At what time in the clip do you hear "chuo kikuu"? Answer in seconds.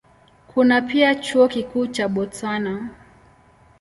1.15-1.87